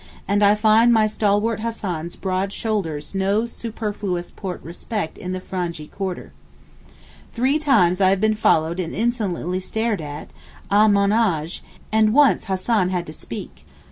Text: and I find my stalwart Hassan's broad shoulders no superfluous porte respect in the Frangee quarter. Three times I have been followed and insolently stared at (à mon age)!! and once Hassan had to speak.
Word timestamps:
and 0.27 0.41
I 0.41 0.55
find 0.55 0.91
my 0.91 1.05
stalwart 1.05 1.59
Hassan's 1.59 2.15
broad 2.15 2.51
shoulders 2.51 3.13
no 3.13 3.45
superfluous 3.45 4.31
porte 4.31 4.63
respect 4.63 5.15
in 5.15 5.31
the 5.31 5.39
Frangee 5.39 5.91
quarter. 5.91 6.31
Three 7.31 7.59
times 7.59 8.01
I 8.01 8.09
have 8.09 8.19
been 8.19 8.33
followed 8.33 8.79
and 8.79 8.95
insolently 8.95 9.59
stared 9.59 10.01
at 10.01 10.31
(à 10.71 10.91
mon 10.91 11.11
age)!! 11.13 11.61
and 11.91 12.15
once 12.15 12.45
Hassan 12.45 12.89
had 12.89 13.05
to 13.05 13.13
speak. 13.13 13.63